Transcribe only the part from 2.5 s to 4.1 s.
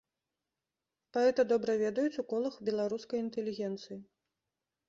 беларускай інтэлігенцыі.